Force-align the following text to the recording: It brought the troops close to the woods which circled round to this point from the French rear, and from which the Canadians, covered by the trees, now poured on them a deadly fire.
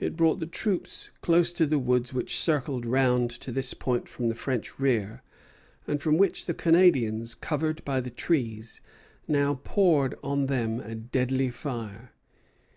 It 0.00 0.16
brought 0.16 0.40
the 0.40 0.48
troops 0.48 1.12
close 1.22 1.52
to 1.52 1.64
the 1.64 1.78
woods 1.78 2.12
which 2.12 2.36
circled 2.40 2.84
round 2.84 3.30
to 3.30 3.52
this 3.52 3.72
point 3.72 4.08
from 4.08 4.28
the 4.28 4.34
French 4.34 4.80
rear, 4.80 5.22
and 5.86 6.02
from 6.02 6.16
which 6.18 6.46
the 6.46 6.54
Canadians, 6.54 7.36
covered 7.36 7.84
by 7.84 8.00
the 8.00 8.10
trees, 8.10 8.80
now 9.28 9.60
poured 9.62 10.16
on 10.24 10.46
them 10.46 10.80
a 10.80 10.96
deadly 10.96 11.50
fire. 11.52 12.10